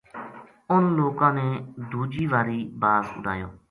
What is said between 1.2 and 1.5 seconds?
نے